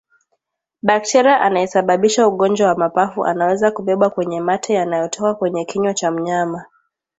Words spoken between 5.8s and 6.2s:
cha